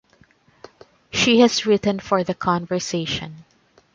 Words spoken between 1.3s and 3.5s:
has written for "The Conversation".